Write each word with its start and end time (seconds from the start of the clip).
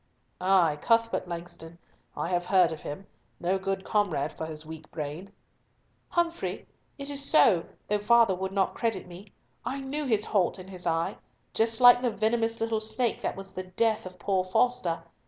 "Ay, 0.39 0.79
Cuthbert 0.81 1.27
Langston. 1.27 1.77
I 2.17 2.29
have 2.29 2.47
heard 2.47 2.71
of 2.71 2.81
him. 2.81 3.05
No 3.39 3.59
good 3.59 3.83
comrade 3.83 4.31
for 4.33 4.47
his 4.47 4.65
weak 4.65 4.89
brain." 4.89 5.31
"Humfrey, 6.09 6.65
it 6.97 7.11
is 7.11 7.23
so, 7.23 7.65
though 7.87 7.99
father 7.99 8.33
would 8.33 8.51
not 8.51 8.73
credit 8.73 9.05
me. 9.05 9.27
I 9.63 9.79
knew 9.79 10.05
his 10.07 10.25
halt 10.25 10.57
and 10.57 10.71
his 10.71 10.87
eye—just 10.87 11.79
like 11.81 12.01
the 12.01 12.09
venomous 12.09 12.59
little 12.59 12.79
snake 12.81 13.21
that 13.21 13.35
was 13.35 13.51
the 13.51 13.65
death, 13.65 14.07
of 14.07 14.17
poor 14.17 14.43
Foster. 14.43 15.03